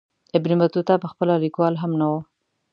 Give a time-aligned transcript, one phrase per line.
[0.37, 2.19] ابن بطوطه پخپله لیکوال هم نه وو.